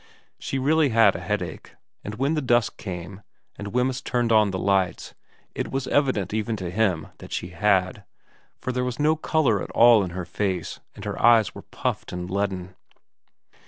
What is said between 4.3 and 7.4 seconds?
on the lights, it was evident even to him that